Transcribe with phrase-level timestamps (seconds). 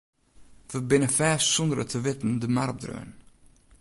[0.71, 3.09] We binne fêst sûnder it te witten de mar opdreaun.